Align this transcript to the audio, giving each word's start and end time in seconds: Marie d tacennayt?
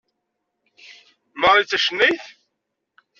Marie 1.39 1.65
d 1.65 1.69
tacennayt? 1.69 2.23